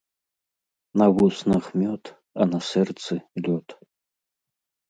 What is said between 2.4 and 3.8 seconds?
на сэрцы— лёд